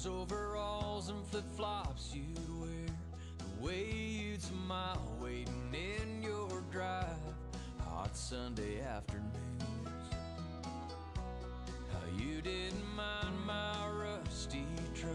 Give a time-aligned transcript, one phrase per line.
[0.00, 2.88] Those overalls and flip flops you'd wear.
[3.36, 7.20] The way you'd smile waiting in your drive.
[7.84, 10.08] Hot Sunday afternoons.
[11.92, 14.64] How you didn't mind my rusty
[14.94, 15.12] truck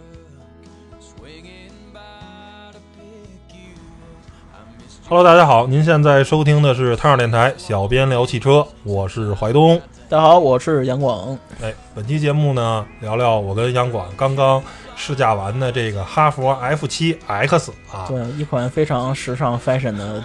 [1.00, 4.54] swinging by to pick you up.
[4.54, 5.10] I missed you.
[5.10, 9.82] Hello，大家好，您现在收听的是汤上电台小编聊汽车，我是怀东。
[10.08, 11.36] 大家好，我是杨广。
[11.97, 14.63] 哎，本期节目呢，聊聊我跟杨广刚刚
[14.95, 20.23] 试驾完的这个哈佛 F 七 X 啊，对，一款非常时尚 fashion 的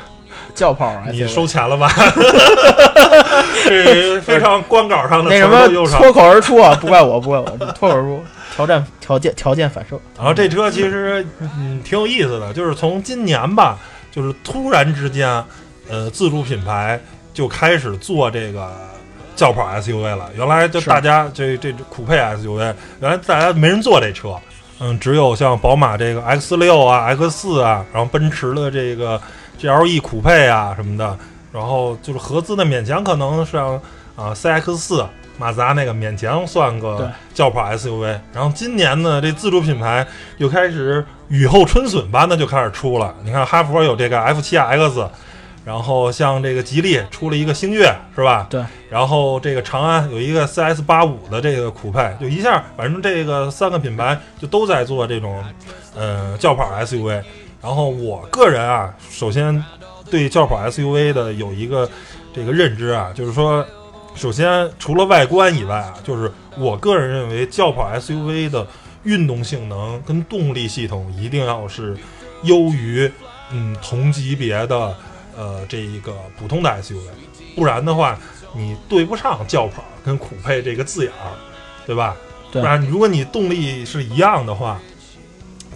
[0.54, 0.94] 轿跑。
[1.12, 1.90] 你收钱了吧？
[3.66, 5.50] 这非常官稿上的那什。
[5.50, 6.78] 么脱口而出啊？
[6.80, 8.22] 不怪我，不怪我，这脱口而出，
[8.54, 9.98] 挑战条件条件反射。
[10.18, 13.80] 然后这车其实嗯挺有意思的，就是从今年吧，
[14.12, 15.44] 就是突然之间，
[15.90, 17.00] 呃，自主品牌
[17.34, 18.70] 就开始做这个
[19.42, 20.30] 轿跑 SUV 了。
[20.36, 22.60] 原来就大家这这酷配 SUV，
[23.00, 24.36] 原来大家没人坐这车，
[24.80, 29.20] 嗯，只有像宝马这个 X 六啊、X 四啊，然后奔驰的这个
[29.60, 31.18] GLE 酷配啊什么的，
[31.52, 33.74] 然后就是合资的勉强可能像
[34.16, 35.04] 啊 CX 四。
[35.38, 40.06] 马自达那个勉强算个轿跑 SUV，然后今年呢，这自主品牌
[40.38, 43.16] 又开始雨后春笋般的就开始出了。
[43.24, 45.10] 你看哈佛有这个 F7X，
[45.64, 48.48] 然后像这个吉利出了一个星越，是吧？
[48.50, 48.64] 对。
[48.90, 55.44] 然后这个长安有一个 CS 八五的这个酷派，就一下，反正这个三个品牌就都在做这种
[55.96, 57.22] 呃轿跑 SUV。
[57.62, 59.64] 然后我个人啊，首先
[60.10, 61.88] 对轿跑 SUV 的有一个
[62.34, 63.64] 这个认知啊，就是说，
[64.16, 68.66] 首先除了外观以外啊，就是我个人认为轿跑 SUV 的
[69.04, 71.96] 运动性能跟动力系统一定要是
[72.44, 73.10] 优于
[73.52, 74.96] 嗯同级别的
[75.38, 77.02] 呃这一个普通的 SUV，
[77.56, 78.20] 不然的话
[78.54, 81.32] 你对不上轿跑跟酷配这个字眼儿，
[81.86, 82.16] 对吧？
[82.52, 84.80] 对不然如果你动力是一样的话，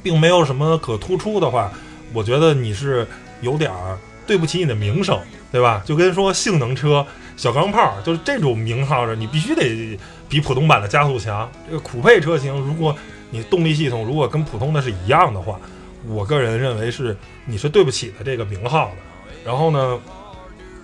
[0.04, 1.72] 并没有什么可突出的话，
[2.14, 3.08] 我觉得你是
[3.42, 3.98] 有点儿
[4.28, 5.18] 对不起你的名声，
[5.52, 5.82] 对吧？
[5.86, 7.06] 就跟说性能车、
[7.38, 9.98] 小钢炮，就是这种名号的，你必须得
[10.28, 11.50] 比普通版的加速强。
[11.66, 12.96] 这个酷配车型，如果
[13.32, 15.60] 你动力系统如果跟普通的是一样的话，
[16.08, 17.16] 我个人认为是
[17.46, 18.96] 你是对不起的这个名号的。
[19.44, 20.00] 然后呢，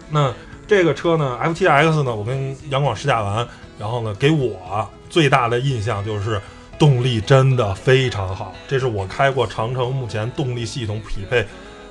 [0.09, 0.34] 那
[0.67, 3.47] 这个车呢，F7X 呢，我跟杨广试驾完，
[3.78, 6.41] 然后呢，给我最大的印象就是
[6.79, 11.45] 动力真的非常好，这是我开过长城目前动力系统匹配，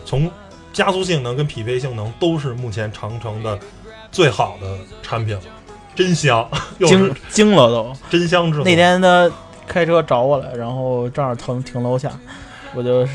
[0.05, 0.31] 从
[0.73, 3.59] 加速性能跟匹配性能都是目前长城的
[4.11, 5.43] 最好的产品了，
[5.95, 7.93] 真香，又惊 惊了都。
[8.09, 8.65] 真香之后。
[8.65, 9.31] 那天他
[9.67, 12.11] 开车找我来，然后正好停停楼下，
[12.75, 13.07] 我就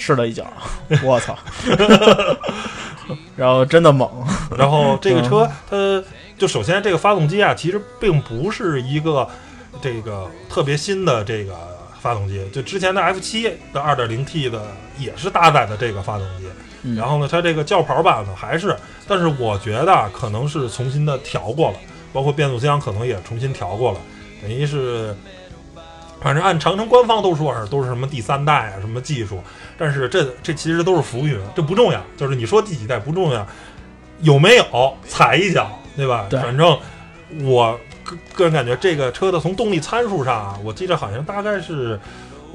[0.00, 0.46] 试了一脚，
[1.04, 1.36] 我操！
[3.36, 4.08] 然后真的猛，
[4.56, 9.28] 然后这个车嗯它就首先这个发动机啊，其实并不是一个
[9.82, 11.54] 这个特别新的这个
[12.00, 14.62] 发动机，就之前的 F 七的 2.0T 的
[14.98, 16.46] 也是搭载的这个发动机。
[16.82, 18.74] 嗯然后呢，它这个轿跑版呢还是，
[19.06, 21.76] 但是我觉得啊可能是重新的调过了，
[22.10, 23.98] 包括变速箱可能也重新调过了，
[24.40, 25.14] 等于是，
[26.20, 29.42] 反正按长城官方都说是都是什么第三代啊什么技术，
[29.78, 33.46] 但是这这其实都是浮云，这不重要，就是你说第几代不重要，
[34.20, 36.26] 有没有踩一脚，对吧？
[36.28, 36.78] 对反正
[37.42, 41.98] 我个个人感觉这个车的从动力参数上啊，我记得好像大概是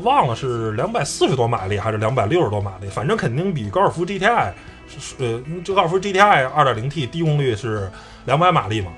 [0.04, 4.52] 忘了是两百四十多马力还是两百六十多马力，反正肯定比高尔夫 GTI
[4.88, 7.90] 是呃，这高尔夫 GTI 二点零 T 低功率是
[8.26, 8.92] 两百马力嘛，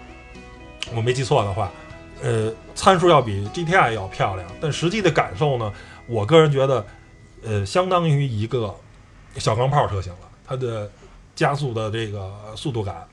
[0.94, 1.72] 我没记错的话，
[2.22, 5.72] 呃，参数要比 GTI 要漂亮，但实际的感受呢，
[6.08, 6.86] 我个人觉得，
[7.44, 8.76] 呃，相当于一个
[9.38, 10.90] 小钢炮车型了，它的
[11.36, 13.08] 加速的这个速度感，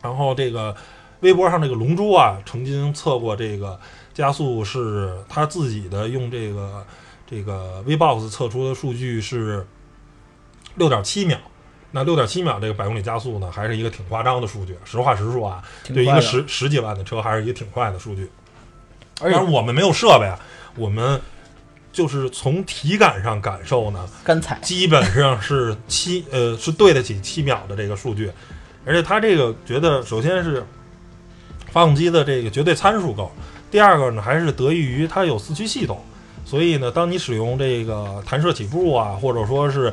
[0.00, 0.74] 然后这个
[1.20, 3.78] 微博上这个龙珠啊，曾经测过这个
[4.14, 6.86] 加速是他自己的用这个
[7.26, 9.66] 这个 VBox 测出的数据是
[10.76, 11.38] 六点七秒。
[11.92, 14.76] 那六点七秒这个百公里加速呢，还是一个挺夸张的数据。
[14.84, 18.28] 实话实说啊，对一个十十几万的车，还是一个挺快的数据。
[19.20, 20.36] 而且我们没有设备啊，
[20.76, 21.20] 我们
[21.92, 28.32] 就是从体感上感受呢，干踩，基本上是七呃是对得起七秒的这个数据，
[28.86, 30.66] 而且它这个觉得首先是
[31.70, 33.30] 发动机的这个绝对参数够，
[33.70, 36.02] 第二个呢还是得益于它有四驱系统，
[36.44, 39.92] 所以呢，当你使用这个弹射起步啊，或者说是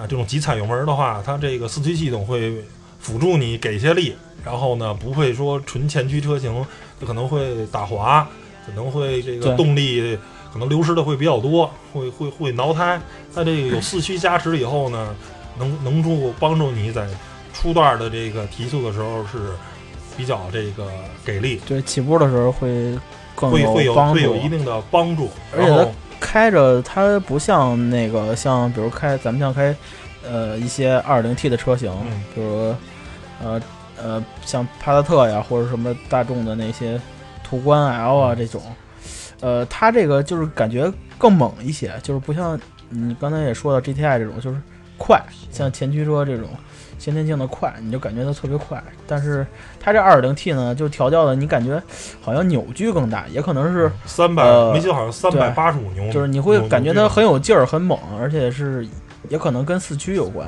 [0.00, 2.54] 啊这种急踩油门的话，它这个四驱系统会
[2.98, 6.64] 辅助你给一些力，然后呢不会说纯前驱车型
[6.98, 8.26] 就可能会打滑，
[8.64, 10.18] 可能会这个动力
[10.50, 12.98] 可能流失的会比较多，会会会挠胎。
[13.34, 15.14] 它这个有四驱加持以后呢，
[15.58, 17.06] 能能助帮助你在
[17.52, 19.52] 初段的这个提速的时候是
[20.16, 20.88] 比较这个
[21.26, 22.98] 给力，对起步的时候会
[23.34, 25.28] 更会会有会有一定的帮助。
[25.54, 29.74] 然后开着它不像那个像比如开咱们像开
[30.28, 32.22] 呃一些二零 T 的车型，嗯。
[32.34, 32.74] 比如
[33.42, 33.60] 呃
[33.96, 37.00] 呃像帕萨特呀或者什么大众的那些
[37.42, 38.62] 途观 L 啊这种，
[39.40, 42.58] 呃它这个就是感觉更猛一些，就是不像
[42.90, 44.60] 你刚才也说到 GTI 这种就是
[45.00, 45.18] 快，
[45.50, 46.46] 像前驱车这种
[46.98, 48.82] 先天性的快，你就感觉它特别快。
[49.06, 49.46] 但是
[49.80, 51.82] 它这二点零 T 呢，就调教的你感觉
[52.20, 58.86] 好像扭矩更大，也可能是三百、呃没记好像三百八十五牛，就是你会感觉它很有劲儿、很猛，而且是
[59.30, 60.46] 也可能跟四驱有关，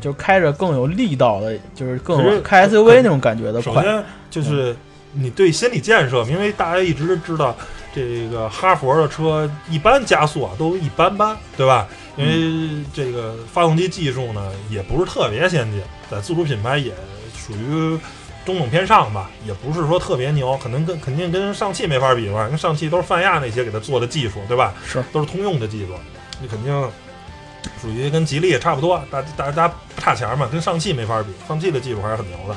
[0.00, 3.74] 就是开着更有力道的，就是更开 SUV 那种感觉的快。
[3.74, 4.74] 首先就是
[5.12, 7.54] 你对心理建设，因为大家一直知道
[7.94, 11.86] 这个哈佛的车一般加速啊都一般般，对吧？
[12.16, 15.80] 因为这个发动机技术呢也不是特别先进，
[16.10, 16.92] 在自主品牌也
[17.36, 17.98] 属于
[18.44, 24.74] 中等偏上吧，也不是说特别牛，可能跟肯定跟上汽没法比吧，因为上汽都是泛亚那些给它做的技术，对吧？
[24.86, 25.94] 是都是通用的技术，
[26.40, 26.90] 你肯定
[27.80, 32.56] 属于跟吉利也差不多，大大大家不差钱嘛，跟上汽没法比，上汽的技术还是很牛的，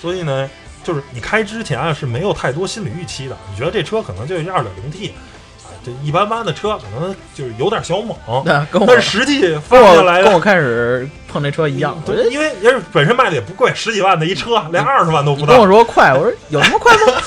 [0.00, 0.48] 所以呢，
[0.86, 15.58] 就是你开之前啊是没有太多心理预期的，你觉得这车可能就是二点零 T 啊，这一般般的车可能就是有点小猛，对，跟我但是实际放下来跟我开始碰这车一样，对，因为也是本身卖的也不贵，十几万的一车，连二十万都不到跟。
[15.58, 17.20] 我说快，我说有那么快吗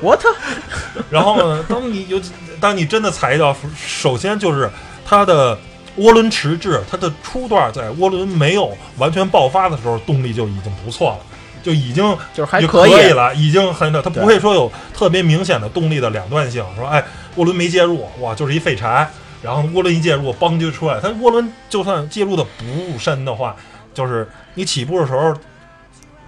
[0.00, 0.20] ？？What？！
[1.10, 2.20] 然后呢，当你有
[2.60, 4.70] 当你真的踩一脚，首先就是
[5.04, 5.58] 它的
[5.98, 11.18] 涡轮迟滞，它的初段在涡轮没有完全爆发的时候，动力就已经不错了，
[11.66, 17.02] 就已经就是还就可以，了，已经很它不会说有特别明显的动力的两段性，说哎
[17.36, 19.10] 涡轮没介入，哇就是一废柴，
[19.42, 23.56] 然后涡轮一介入，嘣就出来，它涡轮就算介入的不深的话，
[23.92, 25.34] 就是你起步的时候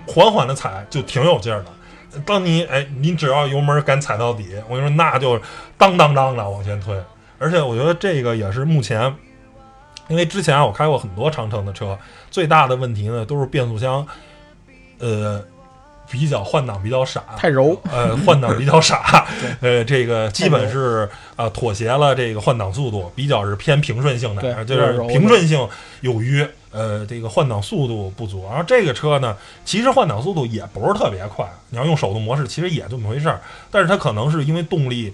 [0.09, 2.21] 缓缓的踩就挺有劲儿的。
[2.27, 5.41] 当你哎，你只要油门敢踩到底，我跟你说，那就
[5.77, 7.01] 当当当的往前推。
[7.39, 9.15] 而且我觉得这个也是目前，
[10.09, 11.97] 因为之前啊我开过很多长城的车，
[12.29, 14.05] 最大的问题呢都是变速箱，
[14.99, 15.43] 呃，
[16.11, 17.81] 比较换挡比较傻，太柔。
[17.91, 19.27] 呃，换挡比较傻，
[19.61, 25.69] 呃，这个基本是呃妥协了这个换挡速度，比较是偏平顺性的，就是平顺性
[26.01, 28.47] 有余，呃，这个换挡速度不足。
[28.49, 33.41] 然后这个车呢，其实换挡速度也不是特别快，你要用手动模式，其实也这么回事儿，
[33.71, 35.13] 但是它可能是因为动力。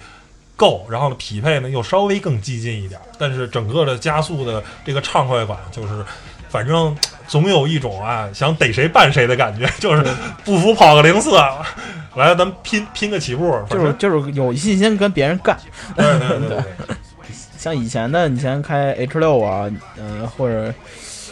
[0.56, 6.04] 够，然后呢，匹配呢又稍微更激进一点儿，但是整个的加速的这个畅快感，就是
[6.48, 6.96] 反正
[7.26, 10.05] 总有一种啊想逮谁办谁的感觉， 就是
[10.44, 11.32] 不服跑个零四，
[12.17, 15.59] 来咱们拼拼个起步，就是就是有信心跟别人干，
[15.97, 16.97] 对对对对对，
[17.59, 20.73] 像以前的，以前开 H 六啊，呃，或者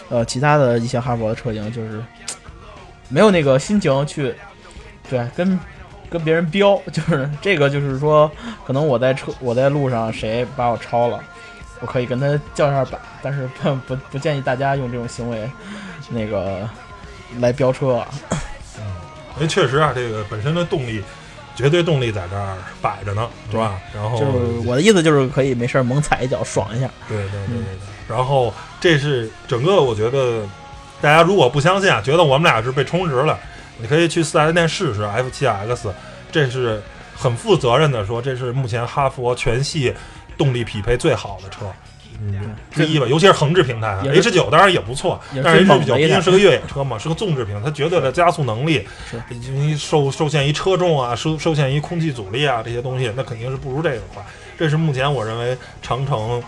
[0.08, 2.02] 呃其他的一些哈佛的车型，就是
[3.08, 4.34] 没有那个心情去，
[5.08, 5.58] 对，跟
[6.10, 8.30] 跟别人飙，就是这个，就是说，
[8.66, 11.20] 可能我在车我在路上谁把我超了，
[11.82, 15.50] 我可以跟他叫一下板，但是 不不不建议大家用这种行为，
[16.08, 16.66] 那个
[17.40, 18.08] 来飙车啊。
[19.36, 21.02] 因为确实啊，这个本身的动力，
[21.56, 23.78] 绝对动力在这儿摆着呢，是吧？
[23.94, 28.14] 然后就是我的意思就是可以没事儿猛踩一脚爽一下，对对对对对。
[28.14, 30.46] 然后这是整个，我觉得
[31.00, 33.38] 大家如果不相信啊，觉得我们俩是被充值了，
[33.78, 35.88] 你可以去四 S 店试试 F 7 X，
[36.30, 36.82] 这是
[37.16, 39.94] 很负责任的说，这是目前哈佛全系
[40.36, 41.72] 动力匹配最好的车。
[42.24, 54.22] 嗯，之一吧，尤其是横置平台啊，H 九当然也不错，但是 H 九毕竟是个越野车嘛，是个纵置平台，它绝对的加速能力，是因为受受限于车重啊，受受限于空气阻力啊这些东西，那肯定是不如这个快。
[54.56, 56.40] 这是目前我认为长城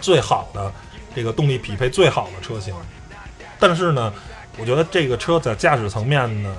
[0.00, 0.72] 最好的
[1.14, 2.72] 这个动力匹配最好的车型。
[3.58, 4.10] 但是呢，
[4.56, 6.56] 我觉得这个车在驾驶层面呢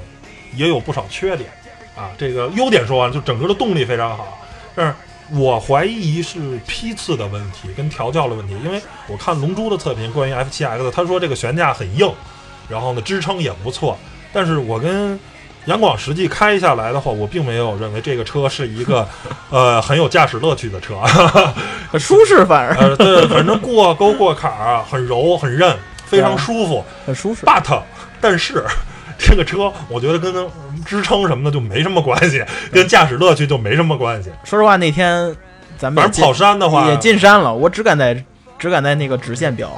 [0.54, 1.50] 也有不少缺点
[1.96, 2.12] 啊。
[2.20, 4.38] 这个优点说完，就整个的动力非常好，
[4.76, 4.94] 但是
[5.32, 12.12] 我怀疑是批次的问题跟调教的问题，因为我看龙珠的测评关于 F 7 X，他说这个悬架很硬，
[12.70, 13.98] 然后呢支撑也不错，
[14.32, 15.20] 但是我跟
[15.66, 19.08] 杨广实际开下来的话，我并没有认为这个车是一个
[19.50, 21.00] 呃很有驾驶乐趣的车，
[21.90, 26.86] 很 舒适，反而呃，对，反正过沟过坎儿啊，很柔很韧，非常舒服。
[27.04, 27.44] 很舒适。
[27.48, 27.82] But，
[28.22, 28.64] 但是
[29.18, 30.34] 这个车我觉得跟
[30.86, 34.30] 支撑什么的就没什么关系，跟驾驶乐趣就没什么关系。
[34.44, 35.36] 说实话，那天
[35.78, 38.24] 咱们也进反正跑山的话，也进山了，我只敢在
[38.58, 39.70] 只敢在那个直线飙，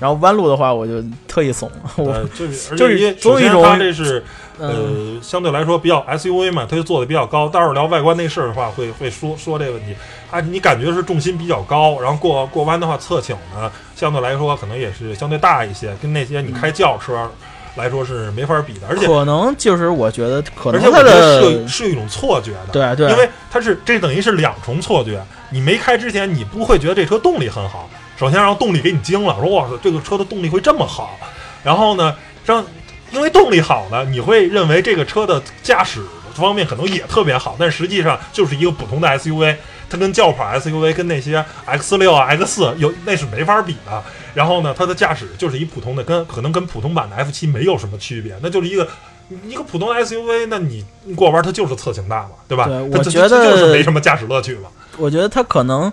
[0.00, 4.24] 然后弯路的话我就特意怂，我呃，就是 而就是且也总有一种首先它这是
[4.58, 7.48] 嗯呃相对来说比较 SUV 嘛，它就做的比较高。
[7.48, 9.94] 待会儿聊外观内饰的话，会会说说这个问题。
[10.30, 17.30] 啊，你感觉是重心比较高，然后过过弯的话侧倾呢，相对来说可能也是相对大一些，跟那些你开轿车。
[17.76, 25.20] 来说是没法比的，而且可能就是我觉得可而能它且我觉得是有是有一种错觉的，对对，因为它是这等于是两重错觉。
[25.50, 27.88] 你没开之前，你不会觉得这车动力很好。
[28.16, 31.18] 首先让动力给你惊了，说哇塞，这个车的动力会这么好。
[31.62, 32.14] 然后呢，
[32.44, 32.64] 让
[33.10, 36.00] 因为动力好呢，你会认为这个车的驾驶
[36.34, 39.56] 方面可能也特别好，但实际上就是一个普通的 SUV，
[39.88, 44.02] 它跟轿跑 SUV 跟那些 X 六啊 X 四有那是没法比的。
[44.34, 48.86] 然后呢，它的驾驶就是一普通的，跟可能跟普通版的 F 七没有什么区别，那就是一个。
[49.48, 50.84] 一个普通的 SUV，那你
[51.16, 52.68] 过弯它就是侧倾大嘛，对吧？
[52.92, 54.68] 我觉得就是没什么驾驶乐趣嘛。
[54.98, 55.90] 我觉得它可能。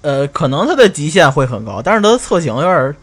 [0.00, 2.94] 呃，可能它的极限会很高，但是它的侧倾有点儿，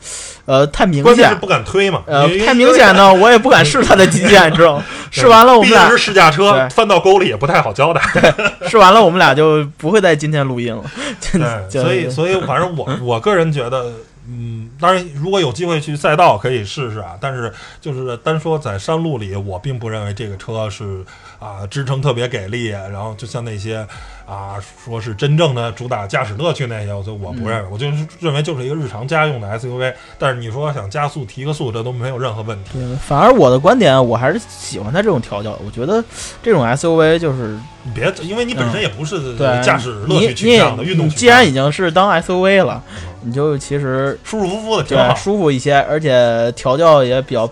[0.46, 4.86] 呃，太明显，关键是不敢推嘛，呃，太明显呢，我也不敢试它的极限，知道吗？
[5.22, 8.02] 试完了，我们俩毕竟是试驾车，翻到沟里也不太好交代。
[8.68, 10.84] 试完了，我们俩就不会在今天录音了。
[11.32, 13.92] 对，所以所以反正我我个人觉得，
[14.28, 21.04] 嗯，当然如果有机会去赛道可以试试啊，但是就是单说在山路里，我并不认为这个车是
[21.40, 23.86] 啊支撑特别给力，然后就像那些
[24.26, 29.94] 啊说是真正的主打驾驶乐趣那些，我就我不认为，我就是认为就是一个日常家用的 SUV。
[30.18, 32.72] 但是你说想加速提个速，这都没有任何问题。
[32.74, 35.58] 对，反而我的观点，我还是喜欢它这种调教。
[35.64, 36.04] 我觉得
[36.42, 42.82] 这种 SUV 就是你别，因为你本身也不是嗯对驾驶乐趣你你取向的运动既然已经是当 SUV 了，
[43.22, 45.16] 你就其实舒舒服服的挺对好。
[45.16, 47.50] 舒服一些，而且调教也比较，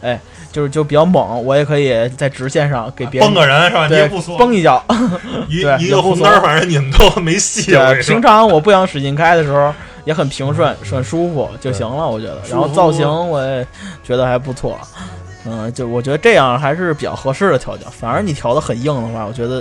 [0.00, 0.18] 哎，
[0.52, 3.86] 就是就比较猛，我也可以在直线上给别人崩个人是吧？
[3.86, 4.84] 你也对不说，崩一脚。
[5.48, 7.70] 一对一个红灯儿，反正你们都没戏。
[7.70, 9.72] 对，平常我不想使劲开的时候，
[10.04, 12.38] 也很平顺、很舒服就行了，我觉得。
[12.50, 13.66] 然后造型我也
[14.02, 14.78] 觉得还不错，
[15.46, 17.88] 嗯，就我觉得这样还是比较合适的调教。
[17.90, 19.56] 反而你调的很硬的话，我觉得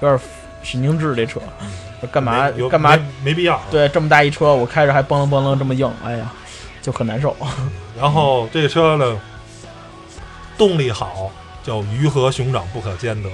[0.00, 0.18] 有点
[0.62, 1.14] 神经质。
[1.14, 1.40] 这车
[2.12, 3.02] 干嘛有干嘛没？
[3.24, 3.60] 没必要。
[3.70, 6.30] 对，这么大一车，我开着还嘣楞嘣楞这么硬，哎呀，
[6.82, 7.36] 就很难受。
[7.98, 9.18] 然后这车呢，
[10.58, 11.30] 动力好，
[11.62, 13.28] 叫鱼和熊掌不可兼得。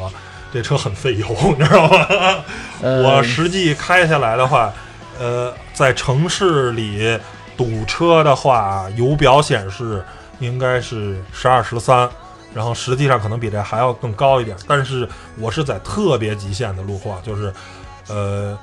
[0.52, 1.26] 这车很费油，
[1.58, 2.06] 你知道吗？
[2.82, 4.70] 呃，我实际开下来的话，
[5.18, 7.18] 呃，在城市里
[7.56, 10.04] 堵车的话，油表显示
[10.40, 12.06] 应该是十二十三，
[12.54, 14.56] 然后实际上可能比这还要更高一点。
[14.66, 17.52] 但是我是在特别极限的路况，就是
[18.08, 18.58] 呃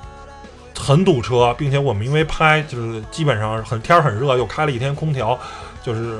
[0.78, 5.38] 很堵车，并且我们因为拍就是基本上很天儿很热，又开了一天空调，
[5.82, 6.18] 就是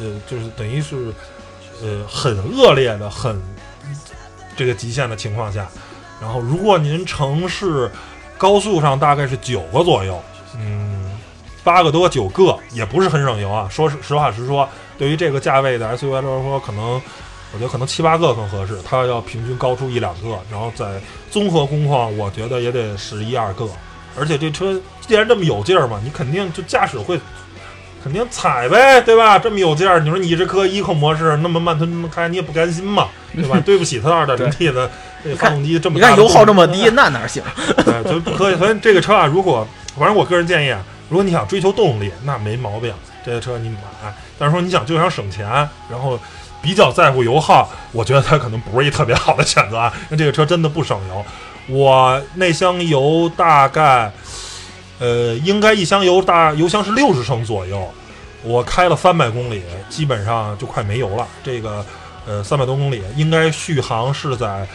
[0.00, 1.12] 呃就是等于是
[1.82, 3.42] 呃很恶劣的很
[4.56, 5.66] 这个极限的情况下，
[6.20, 7.90] 然后如果您城市
[8.36, 10.20] 高速上大概是九个左右，
[10.56, 11.10] 嗯，
[11.64, 13.68] 八个多九个也不是很省油啊。
[13.68, 14.68] 说实实话实说，
[14.98, 17.00] 对于这个价位的 SUV 来说，可能
[17.52, 21.00] 我觉得可能七八个更合适，它要平均高出一两个，然后在
[21.30, 23.66] 综合工况，我觉得也得十一二个。
[24.18, 27.18] 而且这车既然这么有劲儿嘛，你肯定就驾驶会
[28.02, 29.38] 肯定踩呗，对吧？
[29.38, 33.60] 这么有劲儿，你说你这颗 eco 模式那么慢吞吞开，你也不甘心嘛， 对吧？
[33.64, 34.90] 对不起它二点零 T 的
[35.22, 37.42] 这发动机这么你看油耗这么低，那哪行？
[37.86, 38.56] 对，就不可以。
[38.56, 42.92] 所以这个车啊，如果反正我个人建议啊，如果你想追求动力，那没毛病，
[43.28, 43.78] 这个车你买。
[44.38, 45.46] 但是说你想就想省钱，
[45.90, 46.18] 然后
[46.62, 51.24] 比较在乎油耗，我觉得它可能不是一特别好的选择啊，那这个车真的不省油。
[51.66, 54.10] 我那箱油大概，
[54.98, 57.86] 呃，应该一箱油大油箱是六十升左右，
[58.42, 61.26] 我开了三百公里，基本上就快没油了。
[61.44, 61.84] 这个，
[62.26, 64.66] 呃，三百多公里应该续航是在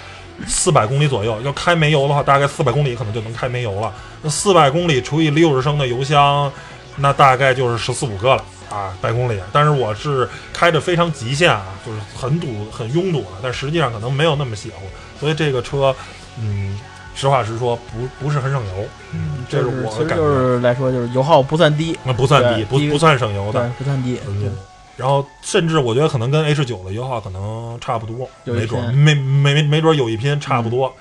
[0.46, 1.42] 四百公里左右。
[1.42, 3.92] 要开没油的话，大概四百公里可能就能开没油了。
[4.22, 6.52] 那四百公里除以六十升的油箱，
[6.96, 9.40] 那大概就是十四五个了啊，百公里。
[9.52, 14.86] 但是我是开的非常极限啊，就是很堵、很拥堵了，但实际上可能没有那么邪乎。
[15.20, 15.96] 所以这个车，
[16.40, 16.80] 嗯，
[17.16, 18.86] 实话实说，不不是很省油。
[19.12, 20.16] 嗯，这是我感觉。
[20.16, 24.20] 就是来说，就是油耗不算低，那不算低，不不算省油对的。，不算低。
[24.28, 24.56] 嗯，
[24.96, 30.94] 然后甚至我觉得可能跟 H 九的油耗可能差不多，没准没没没没准儿有一拼差不多。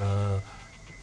[0.00, 0.40] 嗯、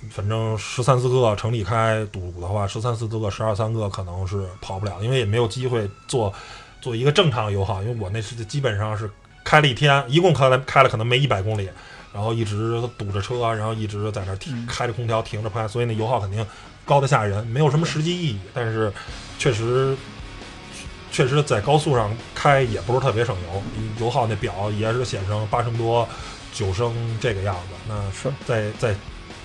[0.09, 6.33] 反正十三四个城里开堵的话，十三四个、十二三个可能是跑不了，因为也没有机会做
[6.81, 9.09] 做一个正常油耗，因为我那是基本上是
[9.43, 11.69] 开了一天，一共开了开了可能没一百公里。
[12.13, 16.45] 然后一直堵着车，然后一直在那儿停嗯开着空调停着拍，所以那油耗肯定
[16.85, 18.39] 高的吓人，没有什么实际意义。
[18.53, 18.93] 但是
[19.39, 19.97] 确实
[21.11, 23.63] 确实在高速上开也不是特别省油，
[23.99, 26.07] 油耗那表也是显示八升多、
[26.53, 27.73] 九升这个样子。
[27.87, 28.95] 那是在在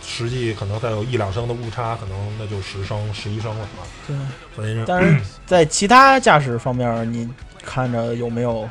[0.08, 3.84] 实际可能再有一两升的误差，可能那就十升、十一升了啊。
[4.06, 4.16] 对。
[4.56, 7.28] 所以但是在其他驾驶方面，你
[7.62, 8.68] 看着有没有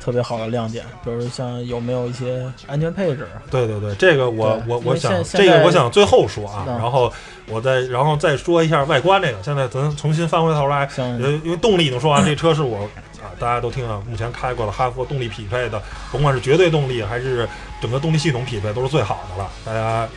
[0.00, 0.84] 特别好的亮点？
[1.04, 3.28] 比如像有没有一些安全配置？
[3.50, 7.10] 对对对，这个我我我想这个我想最后说啊，嗯然后
[7.46, 9.42] 我再然后再说一下外观这个。
[9.42, 12.82] 现在咱重新翻回头来，因为动力已经说完，这车是我
[13.22, 17.48] 啊大家都听了，目前开过的哈弗动力匹配的，甭管是绝对动力还是
[17.80, 19.48] 整个动力系统匹配，都是最好的了。
[19.64, 20.08] 大家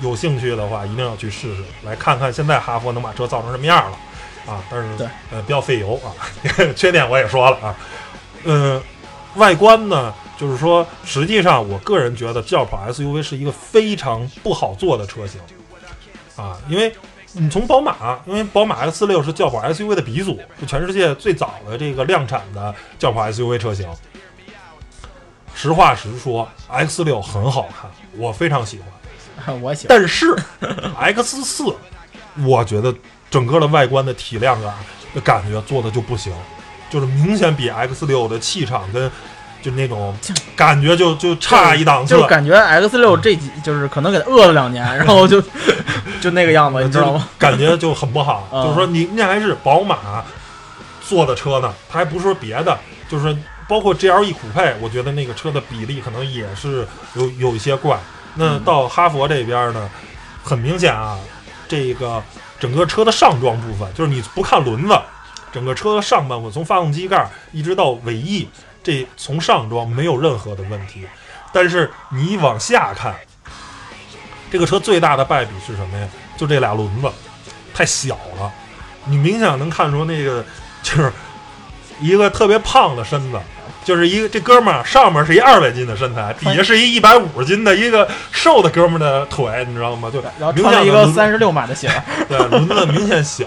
[0.00, 3.96] 有兴趣的话，一定要去试试，来看看现在哈佛能把车造成什么样了
[4.46, 4.62] 啊！
[4.70, 6.12] 但是对呃比较费油啊，
[6.76, 7.74] 缺点我也说了啊，
[8.44, 8.80] 嗯、
[9.36, 15.40] 外观呢，就是说，实际上我个人觉得轿跑 SUV 是一个非常不好做的车型
[16.36, 16.94] 啊，因为
[17.32, 23.88] 你从宝马，因为宝马 X 六是轿跑 SUV 的鼻祖，是全世界最早的这个量产的轿跑 SUV 车型。
[25.54, 28.88] 实话实说，X 六很好看，我非常喜欢。
[29.60, 29.98] 我喜欢。
[29.98, 30.36] 但是
[30.98, 31.64] X 四
[32.44, 32.94] 我觉得
[33.30, 34.74] 整个的外观的体量啊
[35.14, 36.32] 的感觉做的就不行，
[36.90, 39.10] 就是明显比 X 六的气场跟
[39.62, 40.14] 就那种
[40.54, 42.26] 感觉就就差一档次就。
[42.26, 45.42] 感觉 X 六这几就是可能给他饿了两年，然后就
[46.20, 47.28] 就那个样子，你知道吗？
[47.38, 48.48] 感觉就很不好。
[48.52, 50.22] 嗯就是说你那还是宝马
[51.00, 53.36] 做的车呢，它还不是说别的，就是
[53.66, 57.98] 包括 GLE 酷配，我觉得那个车的比例可能也是有有一些怪。
[58.36, 59.90] 那嗯到哈佛这边呢，
[60.44, 61.18] 很明显啊，
[61.66, 62.22] 这个
[62.60, 64.96] 整个车的上装部分，就是你不看轮子，
[65.50, 68.48] 整个车的上半部分从发动机盖一直到尾翼，
[68.82, 71.06] 这从上装没有任何的问题。
[71.52, 73.14] 但是你往下看，
[74.50, 76.06] 这个车最大的败笔是什么呀？
[76.36, 77.10] 就这俩轮子
[77.72, 78.52] 太小了，
[79.06, 80.44] 你明显能看出那个
[80.82, 81.10] 就是
[82.00, 83.40] 一个特别胖的身子，
[83.86, 90.10] 就是一个这哥们儿上面是一二百斤的身材，底下是一一百五十斤的一个瘦的哥们儿的腿，你知道吗？
[90.12, 91.88] 就然后明穿了一个三十六码的鞋，
[92.28, 93.44] 对，轮子明显小，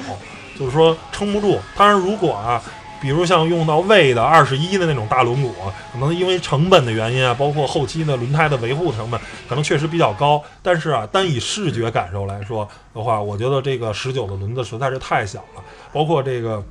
[0.57, 1.59] 就是说撑不住。
[1.75, 2.61] 当然，如果啊，
[3.01, 5.49] 比如像用到魏的二十一的那种大轮毂，
[5.91, 9.19] 可能因为成本的原因啊，包括后期的轮胎的维护成本，
[9.49, 10.41] 可能确实比较高。
[10.63, 12.65] 但是啊，单以视觉感受来说
[12.95, 16.63] 的话，我觉得这个十九的轮子实在是太小了，包括这个。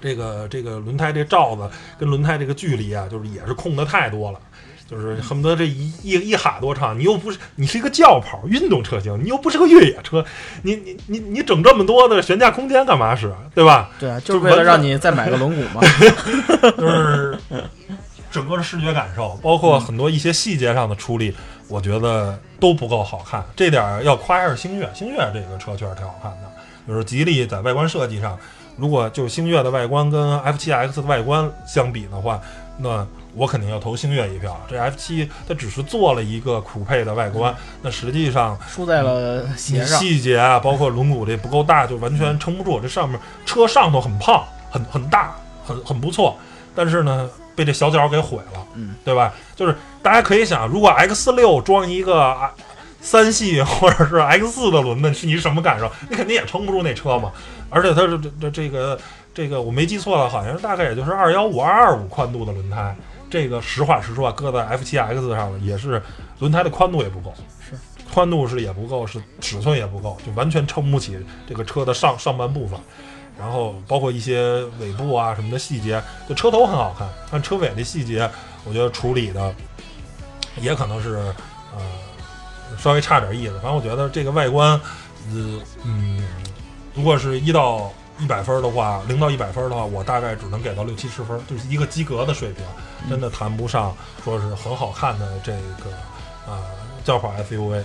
[0.00, 4.38] 这个这个轮胎这罩子跟轮胎这个距离啊，就是也是空的太多了，
[4.88, 10.24] 就是恨不得这一一一哈多长，你又不是你是一个轿跑运动车型，你又不是个越野车，
[10.62, 13.32] 你你你你整这么多的悬架空间干嘛使？
[13.54, 13.90] 对吧？
[13.98, 15.80] 对啊，就是为了让你再买个轮毂嘛。
[16.76, 17.38] 就是
[18.30, 21.34] 整个的视觉感受，包括很多一些细节上的处理，
[21.68, 23.44] 我觉得都不够好看。
[23.56, 26.52] 这点儿要夸一下星越，星越这个车确实挺好看的。
[26.86, 28.38] 就是吉利在外观设计上，
[28.78, 32.40] 如果就星越的外观跟 F7X 的外观相比的话，
[32.78, 34.58] 那我肯定要投星越一票。
[34.70, 42.80] 这 F7 它只是做了一个酷配的外观，那实际上输在了鞋你上，细节啊，包括轮毂这不够大，就完全撑不住。
[42.80, 45.34] 这上面车上头很胖，很很大，
[45.66, 46.36] 很很不错，
[46.74, 49.34] 但是呢，被这小脚给毁了，嗯，对吧？
[49.56, 52.54] 就是大家可以想，如果 X 六装一个啊
[53.00, 55.90] 三系或者是 X 四的轮子，是你什么感受？
[56.08, 57.32] 你肯定也撑不住那车嘛。
[57.70, 58.98] 而且它这这这这个
[59.34, 62.96] 这个我没记错了，好像大概也就是二幺五二二五宽度的轮胎。
[63.30, 66.02] 这个实话实说啊，搁在 F 七 X 上了，也是
[66.38, 67.78] 轮胎的宽度也不够，是
[68.10, 72.78] 宽度是也不够，是尺寸也不够，就完全撑不起这个车的上上半部分。
[73.38, 78.28] 然后包括一些尾部啊什么的细节，就车头很好看，但车尾的细节，
[78.64, 79.54] 我觉得处理的
[80.60, 81.16] 也可能是
[81.76, 81.82] 呃
[82.76, 83.54] 稍微差点意思。
[83.54, 84.72] 反正我觉得这个外观，
[85.32, 86.22] 呃嗯，
[86.94, 92.64] 如果是一到一百分的话，零到一百分的话，我大概只能给到六七十分，就是一个及格的水平，
[93.08, 95.90] 真的谈不上说是很好看的这个
[96.46, 96.60] 呃
[97.04, 97.82] 轿跑 SUV。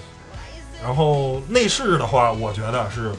[0.84, 3.12] 然后内饰的话，我觉得是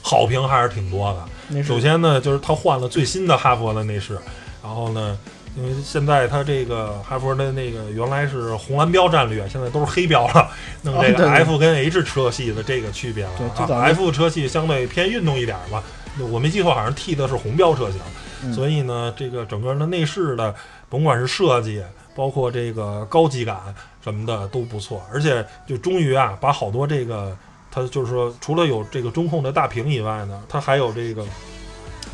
[0.00, 1.62] 好评还是挺多的。
[1.62, 4.18] 首先呢，就是它换了最新的哈佛的内饰，
[4.62, 5.18] 然后呢，
[5.56, 10.48] 因为现在它这个哈佛的那个原来是红蓝标战略，现在都是黑标了，
[10.82, 13.32] 弄这个 F 跟 H 车系的这个区别了
[13.68, 13.82] 啊。
[13.84, 15.82] F 车系相对偏运动一点吧，
[16.30, 18.00] 我没记错，好像 T 的是红标车型，
[18.44, 20.54] 嗯所以呢，这个整个的内饰的，
[20.88, 21.82] 甭管是设计，
[22.14, 23.56] 包括这个高级感
[24.04, 27.36] 什么的都不错，而且就终于啊，把好多这个。
[27.68, 31.22] 它就是说，除了有这个中控的大屏以外呢，它还有这个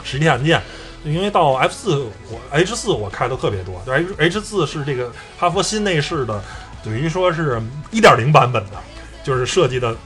[0.02, 0.61] 实体按键。
[1.05, 6.43] 因为到 F 四我 H 四我开的特别多，就 H H 四是这个哈佛新内饰的，
[6.85, 7.61] 等于说是
[7.91, 8.77] 一点零版本的，
[9.25, 9.97] 就是设计的，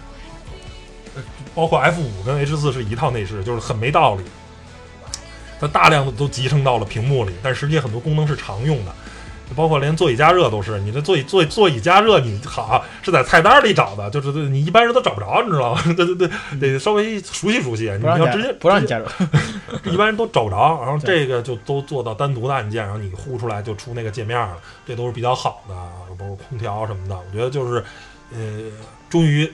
[1.54, 4.24] 包括 F 五跟 H 四是一套内饰，就是很没道理。
[5.58, 8.94] 它大量的都集成到了屏幕里，但实际很多功能是常用的，
[9.54, 10.78] 包括连座椅加热都是。
[10.80, 15.82] 你这座椅座椅座椅加热，你好是在菜单里找的，就是你一般人都找不着，你知道吗？
[15.96, 16.28] 对对对，
[16.58, 17.90] 得稍微熟悉熟悉。
[18.00, 19.06] 你要直接不让你加热，
[19.90, 24.56] 一般人都找不着，然后这个就都做到单独的按键，然后你呼出来就出那个界面了，
[24.86, 25.74] 这都是比较好的，
[26.18, 27.84] 包括空调什么的，我觉得就是，
[28.32, 28.38] 呃，
[29.08, 29.50] 终于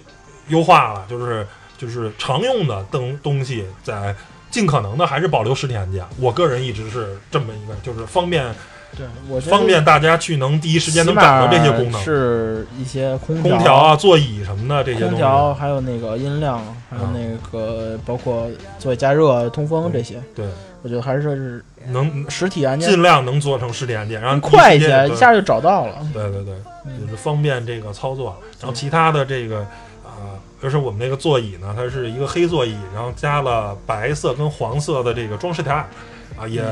[0.48, 4.14] 优化了，就是就是常用的东东西在
[4.50, 6.04] 尽可能的还是保留实体按键。
[6.18, 8.54] 我个人一直是这么一个，就是方便
[8.94, 15.14] 对，我觉方便大家去能第一时间能找到这些功能，是一些空空调啊、座椅什么的这些东西。
[15.14, 18.46] 空调还有那个音量，还有那个包括
[18.78, 20.20] 座椅加热、通风这些。
[20.34, 20.44] 对，
[20.82, 25.94] 我觉得还是能实体按键尽量能做成实体按键，然后快一些，一下就找到了。
[26.12, 26.54] 对对对，
[27.00, 28.36] 就是方便这个操作。
[28.60, 29.60] 然后其他的这个
[30.04, 35.76] 啊，就是我们那个座椅呢，它是一个黑座椅，然后加了白色跟黄色的这个装饰条，
[36.36, 36.62] 啊也。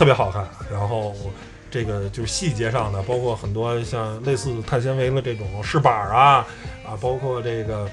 [0.00, 1.14] 特别好看，然后
[1.70, 6.46] 这个就是细节上的，包括很多像类似碳纤维的这种饰板啊
[6.86, 7.86] 啊，包括这个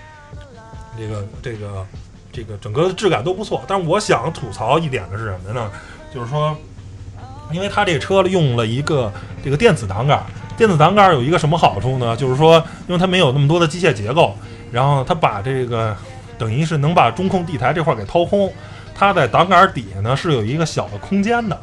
[0.98, 1.86] 这个这个
[2.32, 3.62] 这个整个的质感都不错。
[3.67, 5.70] 但是我想吐槽一点的是什么呢？
[6.15, 6.56] 就是说，
[7.52, 9.12] 因为它这个车用了一个
[9.43, 12.15] 这个电子挡杆，电子挡杆有一个什么好处呢？
[12.15, 14.34] 就是说，因为它没有那么多的机械结构，
[14.72, 15.93] 然后它把这个
[16.38, 18.50] 等于是能把中控地台这块给掏空，
[18.96, 21.62] 它在挡杆底下呢是有一个小的空间的。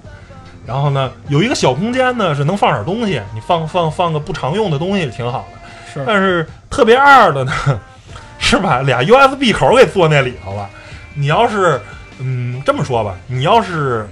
[0.67, 5.59] 然后呢，有一个小空间呢，是能放点东西，你放放放个不常用的东西挺好的。
[5.93, 7.53] 是，但是特别二的呢，
[8.39, 10.69] 是把俩 USB 口给做那里头了。
[11.15, 11.81] 你要是，
[12.19, 14.09] 嗯，这么说吧，你要是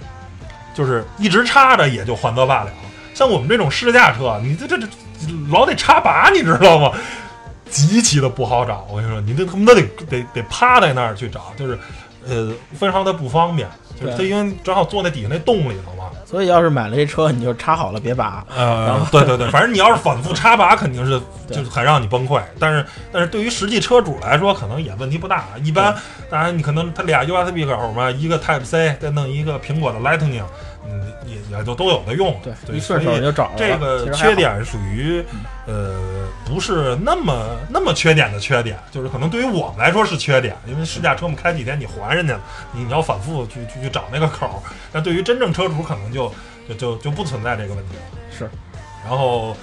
[0.74, 2.70] 就是一直插着，也就还则罢了。
[3.14, 4.86] 像我们这种试驾车，你这这这
[5.50, 6.92] 老得插拔，你知道吗？
[7.68, 8.86] 极其的不好找。
[8.90, 11.78] 我跟你说，你这他妈得得得趴在那儿去找，就是
[12.28, 13.66] 呃，非常的不方便。
[14.02, 16.10] 就是它因为正好坐在底下那洞里头嘛。
[16.24, 18.44] 所以，要是买了这车，你就插好了，别拔。
[18.56, 21.20] 呃，对对对，反正你要是反复插拔，肯定是
[21.52, 22.40] 就很让你崩溃。
[22.58, 25.44] 但是，但是对于实际车主来说，可能也问题不大。
[25.62, 25.94] 一般，
[26.30, 30.42] 当然你可能它俩 USB 口嘛，一个 Type C，再弄一个苹果的 Lightning。
[30.84, 33.52] 嗯，也也就都有的用，对，一顺手就找了。
[33.56, 35.24] 这个缺点属于，
[35.66, 42.38] 呃，不是那么那么缺点的缺点，就是可能对于我们来说是缺点，因为试驾车我们开几天你还人家，
[42.72, 44.62] 你你要反复去去去找那个口。
[44.92, 46.32] 但对于真正车主可能就
[46.68, 48.02] 就就就不存在这个问题了。
[48.36, 48.50] 是，
[49.04, 49.56] 然后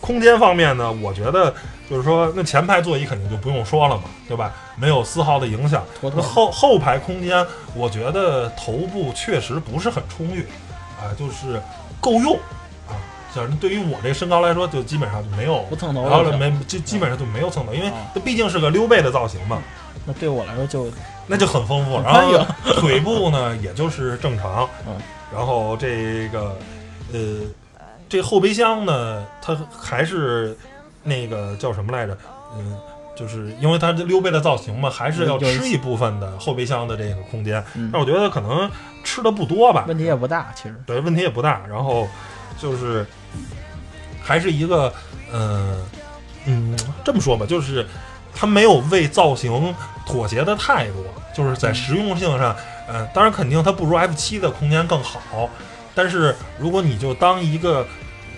[0.00, 1.52] 空间方面呢，我觉得
[1.88, 4.52] 就是说，那前排座椅肯定就不用说了嘛，对吧？
[4.76, 5.84] 没有丝毫的影响。
[6.00, 10.46] 那后后排空间，我觉得头部确实不是很充裕，
[10.98, 11.60] 啊，就是
[12.00, 12.34] 够用
[12.88, 12.96] 啊。
[13.34, 19.58] 像对于我这身高来说，就基本上就没有不蹭头，然后没基基本上就没有蹭头，因为它毕竟是个溜背的造型嘛。
[20.06, 20.88] 那对我来说就
[21.26, 22.00] 那就很丰富。
[22.02, 22.44] 然后
[22.76, 24.68] 腿部呢，也就是正常。
[24.86, 24.96] 嗯。
[25.32, 26.56] 然后这个
[27.12, 27.18] 呃，
[28.10, 30.54] 这后备箱呢，它还是
[31.02, 32.14] 那个叫什么来着？
[32.54, 32.76] 嗯。
[33.16, 37.62] 就是因为它这溜背的造型嘛，还是要吃一部分的后备箱的这个空间。
[37.92, 38.70] 但我觉得可能
[39.04, 41.60] 吃的不多吧，问题也不大，其实对问题也不大。
[41.68, 42.08] 然后
[42.58, 43.06] 就是
[44.22, 44.90] 还是一个，
[45.34, 45.84] 嗯
[46.46, 47.86] 嗯，这么说吧，就是
[48.34, 49.74] 它没有为造型
[50.06, 51.04] 妥协的太多，
[51.36, 52.56] 就是在实用性上，
[52.88, 55.50] 嗯，当然肯定它不如 F 七的空间更好。
[55.94, 57.86] 但是如果你就当一个，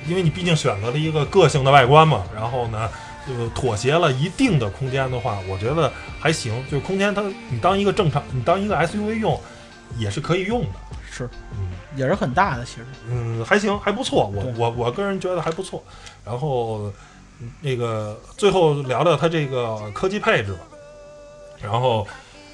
[0.06, 2.88] 因为你毕竟选择了一个个性的外观嘛，然后呢。
[3.24, 5.88] 就妥协了一定的空间的话，我觉得
[6.18, 6.52] 还行。
[6.68, 9.40] 就是空间，它你当一个正常，你当一个 SUV 用，
[9.96, 10.68] 也是可以用的。
[11.08, 12.86] 是，嗯，也是很大的，其实。
[13.08, 14.26] 嗯，还行，还不错。
[14.34, 15.80] 我我我个人觉得还不错。
[16.24, 16.92] 然后
[17.60, 20.58] 那个最后聊聊它这个科技配置吧。
[21.62, 22.04] 然后，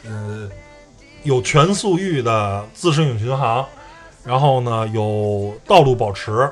[0.04, 0.50] 呃，
[1.22, 3.64] 有全速域的自适应巡航，
[4.28, 6.46] 然后呢有道路保持，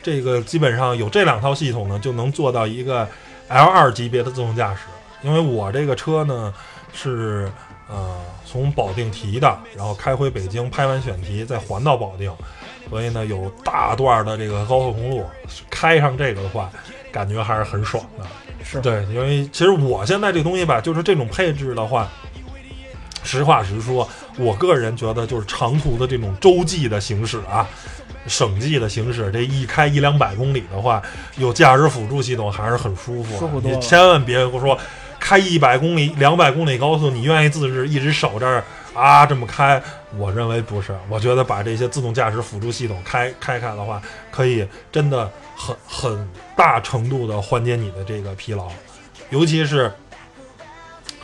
[0.00, 3.06] 这个基本上有这两套系统呢，就能做到一个。
[3.50, 4.80] L 二级别的自动驾驶，
[5.22, 6.52] 因为我这个车呢
[6.92, 7.50] 是
[7.88, 12.30] 呃从保定提的，然后开回北京拍完选题再还到保定，
[12.90, 15.24] 所以呢有大段的这个高速公路
[15.70, 16.70] 开上这个的话，
[17.10, 18.26] 感觉还是很爽的。
[18.62, 22.06] 是对，因为其实我现在这东西吧，就是这种配置的话，
[23.28, 27.68] 实话实说，我个人觉得就是长途的这种洲际的行驶啊。
[28.26, 31.02] 省际的行驶，这一开一两百公里的话，
[31.36, 33.38] 有驾驶辅助系统还是很舒服。
[33.38, 34.78] 舒服你千万别说
[35.18, 38.62] 开一百公里、两百公里高速，你愿意自制一直守这儿
[38.92, 39.82] 啊这么开？
[40.18, 40.94] 我认为不是。
[41.08, 48.68] 我觉得把这些自动驾驶辅助系统开开开的话，可以真的很很大程度的缓解你的这个疲劳，
[49.30, 49.90] 尤其是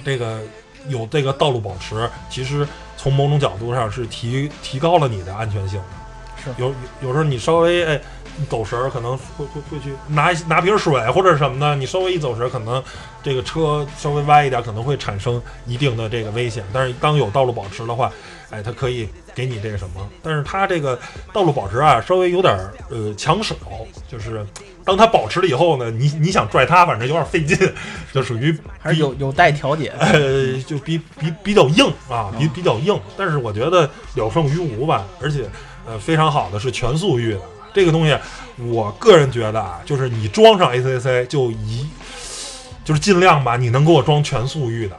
[0.02, 0.40] 这个
[0.88, 2.66] 有这个道路保持，其实
[2.96, 5.80] 从某种角度上是提提高了你的安全性。
[6.42, 8.00] 是有有时候你稍微哎
[8.48, 12.82] 走神儿，可能会会会去拿拿瓶水或者什么的，你稍微一走神儿，可能
[13.22, 16.64] 这个车稍微歪一点，可能会产生一定的这个危险。
[16.72, 18.10] 但是当有道路保持的话，
[18.50, 20.98] 哎，它可以给你这个什么，但是它这个
[21.32, 23.54] 道路保持啊，稍微有点儿呃抢手，
[24.08, 24.44] 就是
[24.84, 27.56] 当它保持了以后呢，你你想拽它，反正有点费劲，
[28.12, 29.92] 就属于还是有有待调节。
[29.98, 35.48] 呃，就比比比较硬啊，比比较硬，但是我觉得有胜于无吧，而且
[35.86, 37.40] 呃非常好的是全速域的
[37.74, 38.16] 这个东西，
[38.58, 41.86] 我个人觉得啊，就是你装上 ACC 就一
[42.84, 44.96] 就是尽量吧，你能给我装全速域的，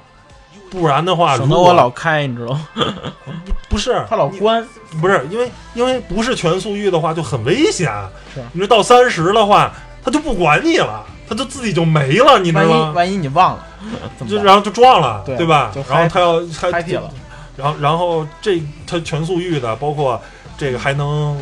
[0.70, 2.68] 不然的话，省得我老开，你知道吗？
[3.70, 4.66] 不是他老关。
[5.02, 7.92] 不是因为因为不是全速域的话就很危险，
[8.34, 12.70] 是你说到三十的话，他就不管你了，他就自己就没了，你知道吗？
[12.70, 13.68] 万一万一你忘了？
[14.28, 15.72] 就然后就撞了，对吧？
[15.76, 17.12] 就然后他要他 happy 了。
[17.58, 20.20] 然后然后这他全速域的，包括
[20.58, 21.38] 这个还能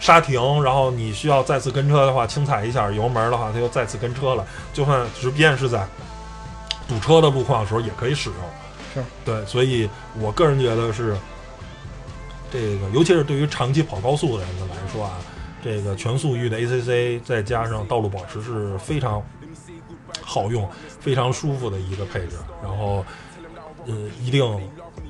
[0.00, 4.46] 刹停，然后你需要再次跟车的话，轻踩一下油门的话，它又再次跟车了。
[4.72, 5.86] 就算即便是在
[6.88, 8.38] 堵车的路况的时候，也可以使用。
[8.94, 11.16] 是对，所以我个人觉得是
[12.50, 15.18] 这个，尤其是对于长期跑高速的人来说啊，
[15.62, 19.22] 这个全速域的 ACC 再加上道路保持是非常
[20.22, 20.66] 好用、
[21.00, 22.36] 非常舒服的一个配置。
[22.62, 23.04] 然后，
[23.88, 24.44] 呃，一定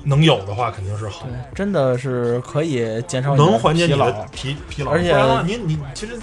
[0.03, 4.91] 能有的话肯定是好对，，真的是可以减少能缓解你疲劳的疲疲劳。
[4.91, 5.13] 而且
[5.45, 6.17] 你你其实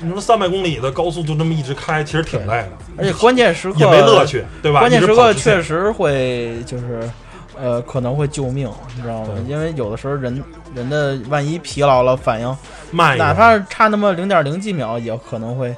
[0.00, 4.80] 你说三百公里的高速就这么一直开，其实挺累的，而且关键时刻也没乐趣，对吧？
[4.80, 7.08] 关键时刻确实会就是，
[7.56, 9.34] 呃，可能会救命，你知道吗？
[9.46, 10.42] 因为有的时候人
[10.74, 12.56] 人的万一疲劳了，反应
[12.90, 15.76] 慢，哪怕差那么零点零几秒，也可能会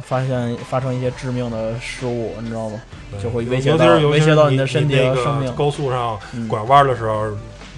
[0.00, 2.80] 发现发生一些致命的失误，你知道吗？
[3.22, 5.54] 就会尤威胁到威胁到你你的身体和生命。
[5.54, 7.30] 高速上嗯，拐弯的时候，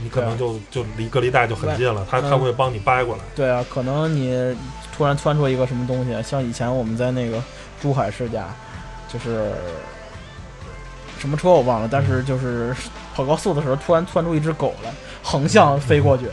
[0.03, 2.31] 你可能就就离隔离带就很近了，他嗯。
[2.31, 3.23] 他会帮你掰过来。
[3.35, 4.57] 对啊，可能你
[4.97, 7.43] 突然窜出一个什么东西，像以前我们在那个
[7.81, 8.47] 珠海试驾，
[9.13, 9.51] 就是
[11.19, 12.75] 什么车我忘了，但是就是
[13.15, 16.27] 跑高速的时候，突然窜出一只狗来，横向飞过去，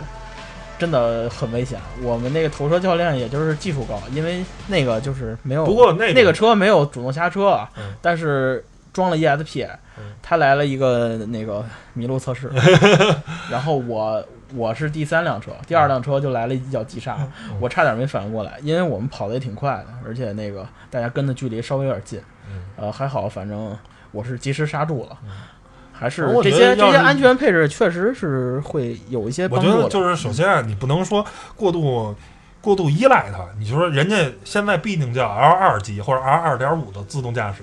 [0.81, 1.79] 真的很危险。
[2.01, 7.93] 我们那个头车教练也就是技术高，因为那个就是没有，不过那个那个车没有主动刹车啊，嗯。
[8.01, 9.67] 但是装了 ESP，、
[9.99, 11.63] 嗯他来了一个那个
[11.95, 12.49] 麋鹿测试，
[13.51, 17.55] 然后我我是第三辆车，第二辆车就来了一脚急刹，嗯。
[17.59, 22.63] 我差点没反应过来，因为我们跑的也挺快的，而且那个大家跟的距离稍微有点近，嗯。
[22.75, 23.77] 呃，还好，反正
[24.11, 25.15] 我是及时刹住了。
[26.01, 29.75] 还是我这些这些安全配置确实是会有一些我帮助我。
[29.75, 31.23] 觉得就是首先啊，你不能说
[31.55, 32.15] 过度
[32.59, 33.45] 过度依赖它。
[33.59, 37.61] 你就说人家现在毕竟叫 L 二级或者 L 二点五的自动驾驶，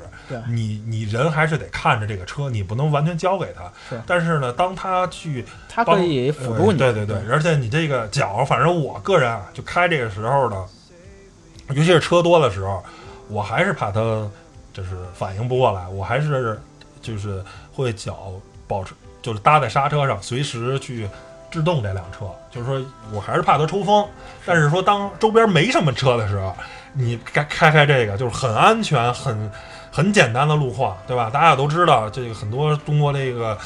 [0.48, 4.00] 你你人还是得看着这个车，你不能完全交给他是。
[4.06, 6.80] 但是呢，当他去它可以辅助你。
[6.80, 10.64] 呃对对对，而且你这个脚，反正我个人啊，就开这个时候呢，
[11.70, 12.80] 尤其是车多的时候，
[13.28, 14.00] 我还是怕它
[14.72, 16.56] 就是反应不过来，我还是
[17.00, 18.32] 就是会脚
[18.66, 21.08] 保持就是搭在刹车上，随时去
[21.50, 22.26] 制动这辆车。
[22.50, 24.06] 就是说我还是怕它抽风，
[24.44, 26.54] 但是说当周边没什么车的时候，
[26.92, 29.50] 你开开开这个就是很安全、很
[29.90, 31.30] 很简单的路况，对吧？
[31.30, 33.56] 大家也都知道，这个很多中国这个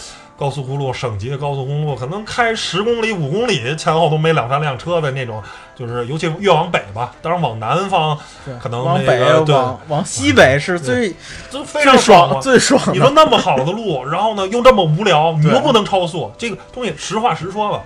[0.42, 5.40] 高速公路、省级的高速公路，可能开十公里、五公里前后都没两三辆车的那种，
[5.76, 8.18] 就是尤其越往北吧，当然往南方
[8.61, 11.14] 可能往北对往往西北是最
[11.48, 12.92] 就非常最爽嘛最爽的。
[12.92, 17.81] 你说那么好的路，然后呢又这么无聊，你又不能超速，这个东西实话实说吧。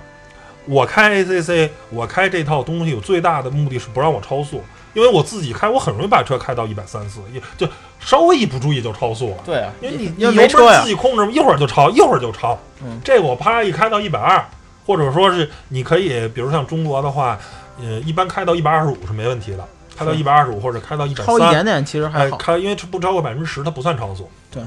[0.64, 4.64] 我开 ACC，我开这套东西有最大的目的是不让我超速，
[4.96, 7.68] 因为我自己开，我很容易把车开到一百三四，也就
[8.00, 9.36] 稍微一不注意就超速了。
[9.44, 10.88] 对啊，因为你你油没车自。
[10.88, 12.58] 己控制，一会儿就超，一会儿就超。
[12.82, 14.42] 嗯这个我啪一开到一百二，
[14.86, 17.38] 或者说是你可以，比如像中国的话，
[17.78, 19.62] 呃，一般开到一百二十五是没问题的，
[19.94, 22.38] 开到是一百二十五或者开到一百超一，点点其实还哎，好。
[22.38, 24.30] 开因为不超过百分之十，它不算超速。
[24.50, 24.62] 对，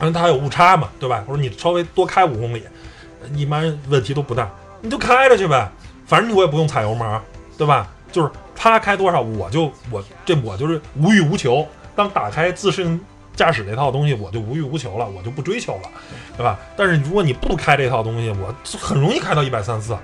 [0.00, 1.22] 因为它还有误差嘛，对吧？
[1.28, 2.64] 我说你稍微多开五公里，
[3.32, 5.70] 一般问题都不大，你就开着去呗，
[6.04, 7.20] 反正我也不用踩油门，
[7.56, 7.86] 对吧？
[8.10, 11.64] 就是他开多少，我就我这我就是无欲无求。
[11.94, 13.00] 当打开自适应
[13.36, 15.88] 驾驶这套东西，我就无欲无求了，我就不追求了，
[16.36, 16.58] 对吧？
[16.76, 19.96] 但是如果你不开这套东西，我就很容易开到一百三四。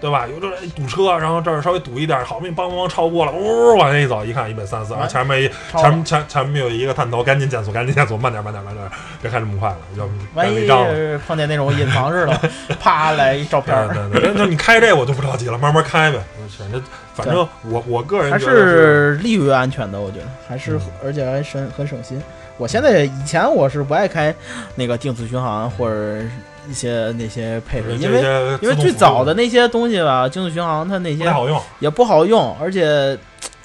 [0.00, 0.26] 对吧？
[0.26, 8.86] 有这哎堵车，然后这儿稍微堵一点，好不容易梆梆梆超过了，呜、往前一走，一看一百三四，啊，哎前面一前前前面有一个探头，赶紧减速，赶紧减速，慢点慢点慢点，
[9.22, 10.94] 别开这么快了，要不万一该违章了。
[10.94, 12.38] 是碰见那种隐藏式的，
[12.78, 16.18] 啪来一照片儿，对对对，就你开这我就不着急了，慢慢开呗。
[16.48, 16.82] 反正
[17.14, 22.20] 反正我我个人还是是利于安全的，我觉得还是嗯而且还省很省心。
[22.56, 24.34] 我现在以前我是不爱开
[24.76, 26.22] 那个定速巡航或者
[26.68, 33.18] 一些那些配置，因为为因为最早的那些东西吧，定速巡航它那些不好用，也不好用，而且，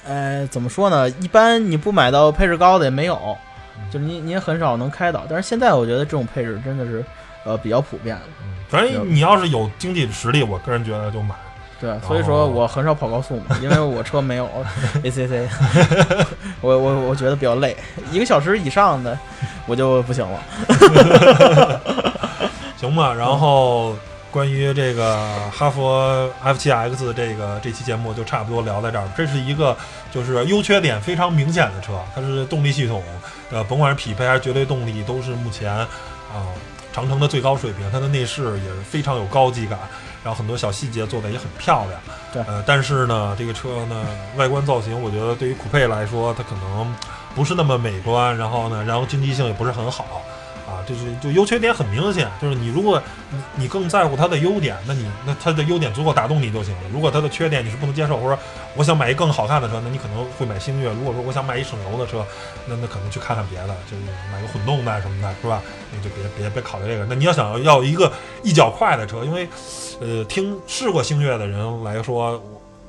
[0.04, 1.08] 呃，怎么说呢？
[1.08, 3.16] 一般你不买到配置高的也没有，
[3.92, 5.24] 就是你你也很少能开到。
[5.30, 7.04] 但是现在我觉得这种配置真的是，
[7.44, 8.22] 呃，比较普遍了。
[8.42, 11.34] 嗯反正你要是有经济实力，我个人觉得就买。
[11.80, 14.46] 对，所以说我很少跑高速嘛， 因为我车没有
[15.02, 15.48] ACC，
[16.60, 17.74] 我我我觉得比较累，
[18.12, 19.18] 一个小时以上的
[19.66, 20.38] 我就不行了。
[22.76, 23.94] 行吧，然后
[24.30, 29.08] 关于这个哈佛 F7X 这个这期节目就差不多聊在这儿。
[29.16, 29.76] 这是一个
[30.12, 33.02] 就是优缺点非常明显的车，它是动力系统
[33.50, 35.88] 呃，甭管是匹配还是绝对动力，都是目前啊
[36.92, 37.90] 长城的最高水平。
[37.90, 39.78] 它的内饰也是非常有高级感。
[40.22, 41.98] 然后很多小细节做的也很漂亮，
[42.30, 44.04] 对，呃，但是呢，这个车呢，
[44.36, 46.94] 外观造型，我觉得对于酷配来说，它可能
[47.34, 50.20] 不是那么美观，然后呢，然后经济性也不是很好。
[50.90, 53.00] 就是就优缺点很明显，就是你如果
[53.30, 56.80] 你你更在乎它的优点，那你那它的优点足够打动你就行了。
[56.92, 58.36] 如果它的缺点你是不能接受，或者
[58.74, 60.90] 我想买一更好看的车，那你可能会买星越。
[60.92, 62.26] 如果说我想买一省油的车，
[62.66, 65.62] 那那可能去看看别的，就是买个混动的什么的，是吧？
[65.94, 67.06] 那就别别别考虑这个。
[67.08, 69.48] 那你要想要一个一脚快的车，因为
[70.00, 72.42] 呃，听试过星越的人来说，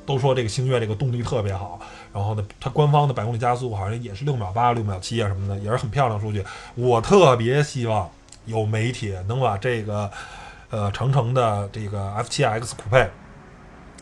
[0.04, 1.78] 都说这个星越这个动力特别好。
[2.12, 6.44] 然后呢，它官方的百公里加速好像也是六秒八、六秒七啊什么的，也是很漂亮数据。
[6.74, 8.10] 我特别希望
[8.44, 10.10] 有媒体能把这个，
[10.70, 13.08] 呃，长城的这个 F7X 酷配，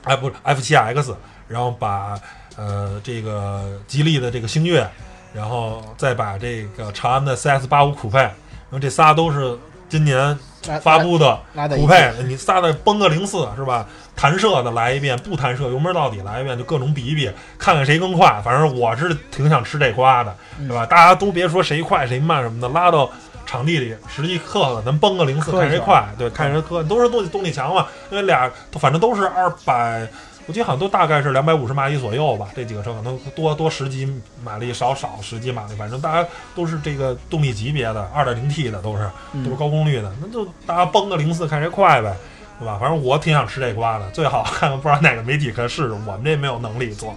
[0.03, 1.15] 哎，不是 F7X，
[1.47, 2.19] 然后把
[2.57, 4.85] 呃这个吉利的这个星越，
[5.33, 8.35] 然后再把这个长安的 CS85 酷配，然
[8.73, 9.57] 后这仨都是
[9.89, 10.37] 今年
[10.83, 11.41] 发布的
[11.77, 13.87] 酷配，你仨的崩个零四是吧？
[14.15, 18.41] 弹射的来一遍，不弹射油门到底来一遍，就各种比一比，看看谁更快。
[18.45, 20.85] 反正我是挺想吃这瓜的，对吧？
[20.85, 23.11] 大家都别说谁快谁慢什么的，拉到
[23.47, 26.83] 场地里实际磕了，咱崩个零四看谁快，对，看谁磕。
[26.83, 30.07] 都是动动力强嘛，因为俩反正都是二百，
[30.51, 32.49] 我记得好像都大概是两百五十马力左右吧。
[32.57, 39.09] 这几个车可能多多十几马力，少少十几马力，反正大家都是这个动力级别的，二点零 T 的都是
[39.45, 42.17] 都是高功率的，那就大家崩个零四看谁快呗。
[42.59, 42.77] 对吧？
[42.79, 47.15] 反正我挺想吃这瓜的，最好看看不知道哪个媒体可试试，我们这没有能力做。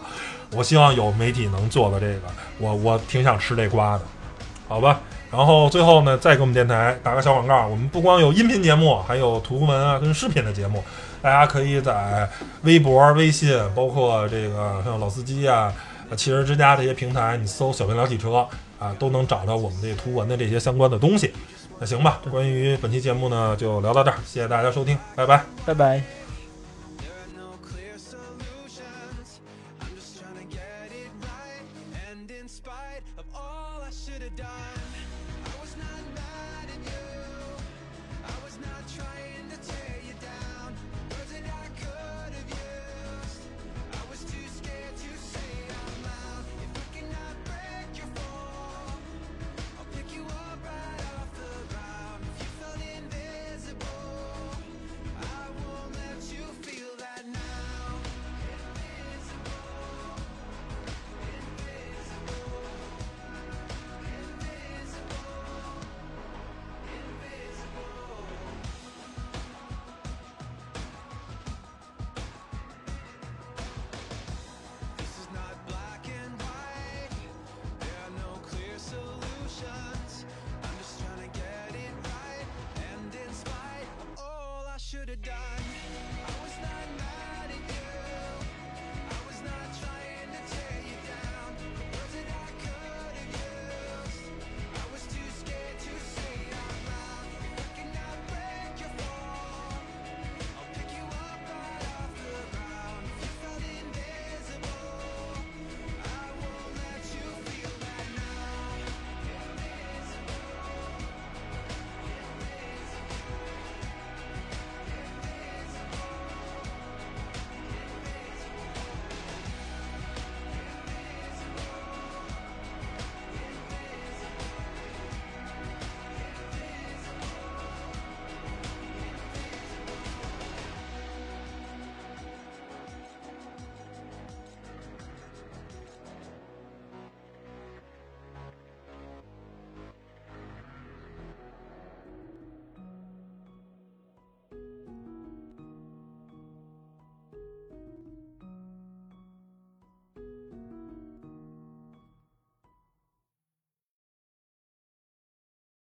[0.53, 2.21] 我希望有媒体能做的这个，
[2.59, 4.03] 我我挺想吃这瓜的，
[4.69, 5.01] 好吧？
[5.29, 10.81] 然后最后呢，再给我们电台打个小广告，我们不光有音频节目，还有图文啊跟视频的节目，
[11.23, 12.29] 大家可以在
[12.63, 15.73] 微博、微信，包括这个像老司机啊、
[16.17, 18.45] 汽车之家这些平台，你搜“小明聊汽车”
[18.77, 21.33] 啊，都能找到我们这图文的这些相关的东西。
[21.79, 26.03] 那行吧，关于本期节目呢，就聊到这儿，谢谢大家收听，拜拜，拜拜。
[34.37, 34.82] done